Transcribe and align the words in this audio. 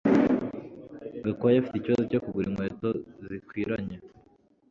Gakwaya 1.23 1.57
afite 1.59 1.75
ikibazo 1.77 2.03
cyo 2.11 2.19
kugura 2.23 2.47
inkweto 2.49 2.89
zikwiranye 3.27 3.97